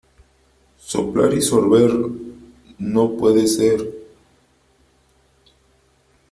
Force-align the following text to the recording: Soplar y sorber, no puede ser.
Soplar 0.79 1.31
y 1.35 1.43
sorber, 1.43 1.91
no 2.79 3.11
puede 3.15 3.45
ser. 3.45 3.87